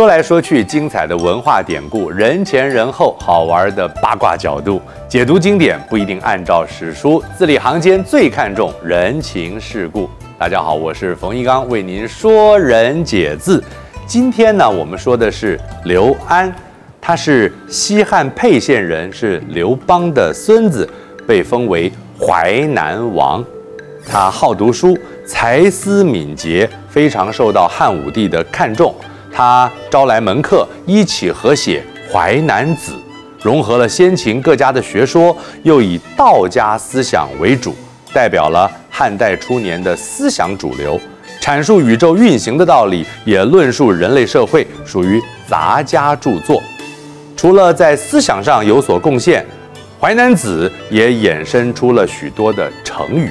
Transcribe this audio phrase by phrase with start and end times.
[0.00, 10.08] 说来说去，精彩的文化典故，人前人后，好玩的八卦角度，解读经典不一定按照史书，字里行间最看重人情世故。
[10.38, 13.62] 大家好，我是冯一刚，为您说人解字。
[14.06, 16.50] 今天呢，我们说的是刘安，
[16.98, 20.88] 他是西汉沛县人，是刘邦的孙子，
[21.26, 23.44] 被封为淮南王。
[24.08, 28.94] 他好读书，才思敏捷，非常受到汉武帝的看重。
[29.40, 32.92] 他招来门客，一起合写《淮南子》，
[33.42, 37.74] 融合了先秦各家的学说，又以道家思想为主，
[38.12, 41.00] 代表了汉代初年的思想主流，
[41.40, 46.62] 阐述宇宙运行的道理，也论述人类社会，属于杂家著作。
[47.34, 49.42] 除了在思想上有所贡献，
[49.98, 53.30] 《淮南子》也衍生出了许多的成语。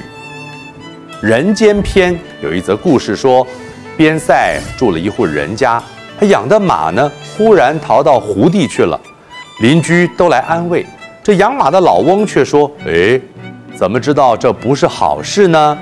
[1.22, 3.46] 人间篇有一则故事说。
[3.96, 5.82] 边塞住了一户人家，
[6.20, 9.00] 他养的马呢，忽然逃到湖地去了。
[9.60, 10.84] 邻居都来安慰，
[11.22, 13.18] 这养马的老翁却说：“哎，
[13.74, 15.78] 怎么知道这不是好事呢？”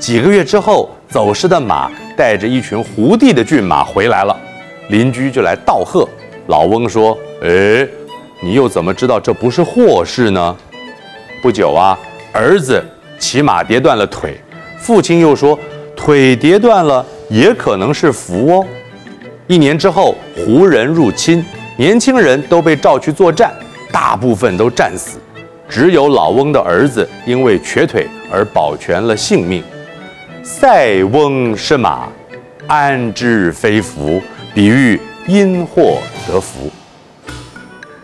[0.00, 4.34] 几个月之后，走失的马带着一群湖地的骏马回来了，
[4.88, 6.08] 邻居就来道贺。
[6.46, 7.86] 老翁说：“哎，
[8.40, 10.56] 你又怎么知道这不是祸事呢？”
[11.42, 11.98] 不久啊，
[12.32, 12.82] 儿子
[13.18, 14.40] 骑马跌断了腿，
[14.78, 15.58] 父亲又说
[15.94, 18.66] ：“腿跌断了。”也可能是福哦。
[19.46, 21.44] 一年之后，胡人入侵，
[21.76, 23.52] 年轻人都被召去作战，
[23.92, 25.18] 大部分都战死，
[25.68, 29.62] 只有老翁的儿子因为瘸腿而保全了性命。
[30.42, 32.08] 塞翁失马，
[32.66, 34.22] 安知非福？
[34.54, 36.70] 比喻因祸得福。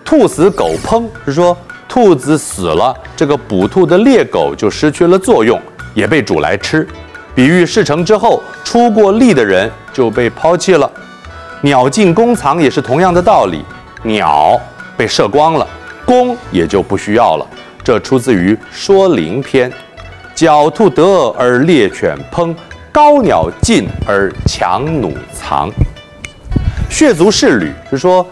[0.05, 1.56] 兔死狗烹是说
[1.88, 5.58] 兔子死了，这个捕兔的猎狗就失去了作用，
[5.94, 6.86] 也被煮来吃。
[7.34, 10.91] 比喻事成之后，出过力的人就被抛弃了。
[11.62, 13.62] 鸟尽弓藏也是同样的道理，
[14.03, 14.58] 鸟
[14.97, 15.67] 被射光了，
[16.07, 17.46] 弓也就不需要了。
[17.85, 19.70] 这出自于《说灵篇》：
[20.35, 21.05] 狡兔得
[21.39, 22.55] 而猎犬烹，
[22.90, 25.70] 高鸟尽而强弩藏。
[26.89, 28.27] 血足适履是说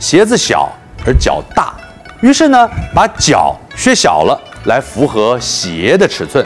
[0.00, 0.68] 鞋子小
[1.06, 1.74] 而脚大，
[2.20, 6.44] 于是呢把脚削小了来符合鞋的尺寸，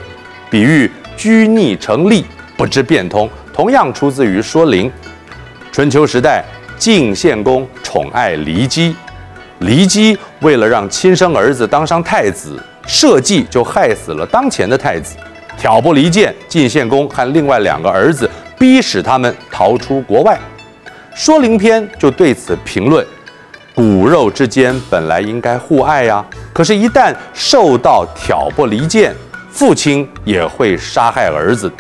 [0.51, 0.91] 比喻。
[1.17, 2.27] 拘泥成利，
[2.59, 4.87] 不知变通，同样出自于《说灵》。
[5.77, 6.43] 春秋时代，
[6.79, 8.97] 晋献公宠爱骊姬，
[9.61, 15.19] 骊姬为了让亲生儿子当上太子，设计就害死了当前的太子。
[15.59, 18.27] 挑拨离间，晋献公和另外两个儿子
[18.59, 20.41] 逼使他们逃出国外。
[21.15, 23.07] 《说灵篇》就对此评论：
[23.75, 29.15] 骨肉之间本来应该互爱呀，可是，一旦受到挑拨离间。
[29.51, 31.71] 父亲也会杀害儿子，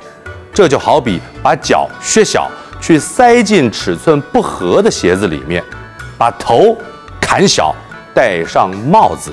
[0.52, 2.50] 这就好比把脚削小，
[2.80, 5.62] 去塞进尺寸不合的鞋子里面；
[6.16, 6.76] 把头
[7.20, 7.74] 砍小，
[8.14, 9.32] 戴上帽子。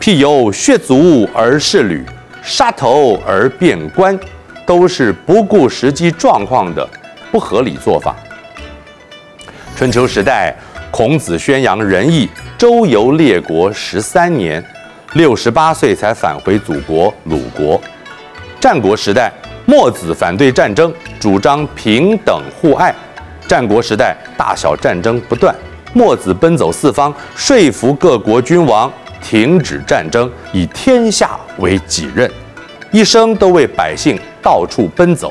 [0.00, 2.04] 譬有血足而事履，
[2.42, 4.18] 杀头而变冠，
[4.66, 6.88] 都是不顾实际状况的
[7.32, 8.14] 不合理做法。
[9.76, 10.54] 春秋时代，
[10.90, 14.64] 孔子宣扬仁义，周游列国十三年。
[15.12, 17.80] 六十八岁才返回祖国鲁国。
[18.60, 19.32] 战国时代，
[19.76, 22.94] 墨子反对战争，主张平等互爱。
[23.46, 25.54] 战国时代，大小战争不断，
[25.92, 28.90] 墨子奔走四方，说服各国君王
[29.22, 32.28] 停止战争，以天下为己任，
[32.90, 35.30] 一生都为百姓到处奔走。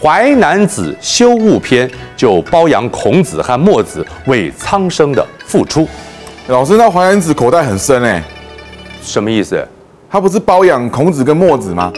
[0.00, 5.88] 淮南子·修物篇》就褒扬孔子和墨子为苍生的付出。
[6.46, 8.22] 老师，那《淮南子》口袋很深哎。
[9.02, 9.66] 什么意思？
[10.08, 11.92] 他不是褒扬孔子跟墨子吗？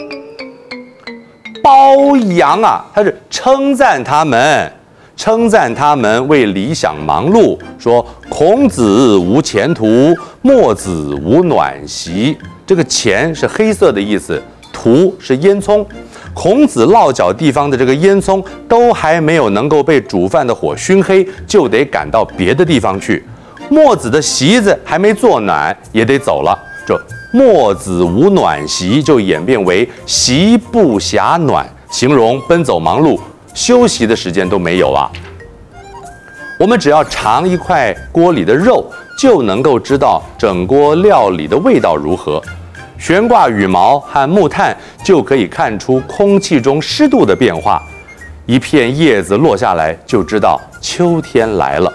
[1.63, 4.69] 褒扬啊，他是称赞他们，
[5.15, 7.57] 称赞他们为理想忙碌。
[7.79, 12.37] 说孔子无前途，墨子无暖席。
[12.65, 14.41] 这个“前”是黑色的意思
[14.73, 15.85] ，“途”是烟囱。
[16.33, 23.23] 孔子落脚地方的这个烟囱都还没有能够被煮饭的火熏黑，就得赶到别的地方去。
[23.69, 26.57] 墨子的席子还没做暖，也得走了。
[26.85, 26.99] 这
[27.35, 33.19] 墨子无暖席就演变为席不暇暖，形容奔走忙碌，
[33.55, 35.09] 休息的时间都没有啊。
[36.59, 38.85] 我们只要尝一块锅里的肉，
[39.17, 42.39] 就能够知道整锅料理的味道如何。
[42.99, 47.81] 悬挂羽毛和木炭就可以看出空气中湿度的变化。
[48.45, 51.91] 一片叶子落下来，就知道秋天来了。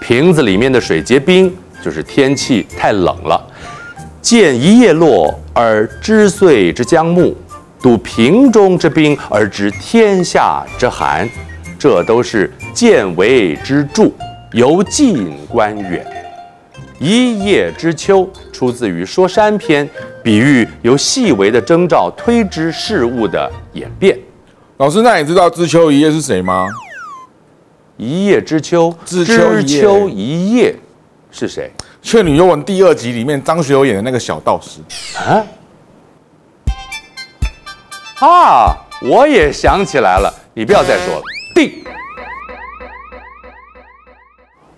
[0.00, 3.40] 瓶子里面的水结冰，就是天气太冷了。
[4.22, 7.34] 见一叶落而知岁之将暮，
[7.80, 11.28] 睹瓶中之冰而知天下之寒，
[11.76, 14.08] 这都是见微知著，
[14.52, 16.06] 由近观远。
[17.00, 19.84] 一叶知秋出自于《说山篇》，
[20.22, 24.16] 比喻由细微的征兆推知事物的演变。
[24.76, 26.68] 老师，那你知道知秋一叶是谁吗？
[27.96, 30.76] 一叶知秋，知秋一叶
[31.32, 31.72] 是谁？
[32.02, 34.80] 《劝女幽魂》第二集里面张学友演的那个小道士
[35.16, 35.46] 啊！
[38.20, 41.22] 啊，我也想起来了，你不要再说了。
[41.54, 41.72] 定。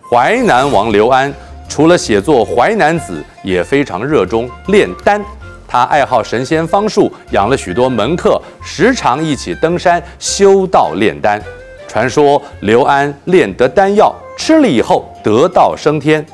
[0.09, 1.33] 淮南王刘安
[1.67, 5.25] 除了写作《淮南子》，也非常热衷炼丹。
[5.67, 11.43] 他爱好神仙方术，养了许多门客，时常一起登山修道炼丹。
[11.89, 16.25] 传说刘安炼得丹药，吃了以后得道升天。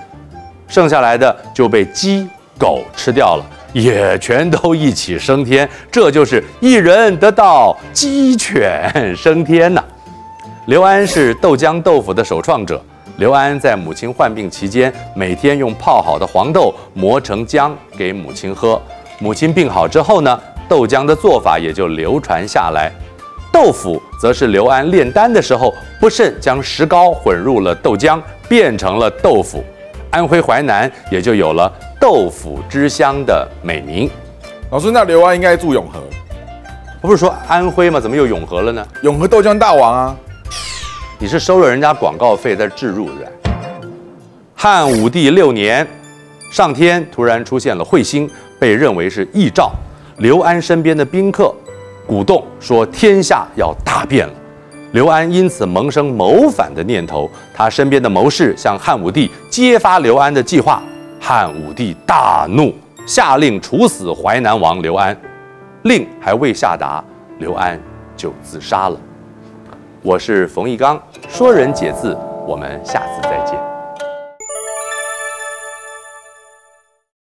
[0.71, 2.27] 剩下来的就被鸡
[2.57, 5.69] 狗吃掉了，也全都一起升天。
[5.91, 9.85] 这就是一人得道，鸡犬升天呐。
[10.67, 12.81] 刘安是豆浆豆腐的首创者。
[13.17, 18.81] 刘安在母亲患病期间，每天用泡好的黄豆磨成浆给母亲喝。
[19.19, 22.91] 母亲病好之后呢，豆浆的做法也就流传下来。
[23.53, 28.19] 豆腐则是刘安炼丹的时候，不慎将石膏混入了豆浆，
[28.49, 29.63] 变成了豆腐。
[30.11, 34.11] 安徽淮南也就有了“豆腐之乡”的美名。
[34.71, 36.01] 老师，那刘安应该住永和，
[37.01, 38.01] 我不是说安徽吗？
[38.01, 38.87] 怎么又永和了呢？
[39.03, 40.17] 永和豆浆大王啊！
[41.19, 43.33] 你是收了人家广告费在置入的。
[44.55, 45.87] 汉武帝六年，
[46.51, 48.29] 上天突然出现了彗星，
[48.59, 49.73] 被认为是异兆。
[50.19, 51.55] 刘安身边的宾客
[52.07, 54.35] 鼓动说：“天下要大变了。”
[54.93, 60.83] 刘安因此萌生谋反的念头，他身边的谋士向汉武帝揭发刘安的计划，
[61.21, 62.75] 汉武帝大怒，
[63.07, 65.17] 下令处死淮南王刘安，
[65.83, 67.03] 令还未下达，
[67.39, 67.81] 刘安
[68.17, 68.99] 就自杀了。
[70.03, 73.70] 我是冯一刚，说人解字，我们下次再见。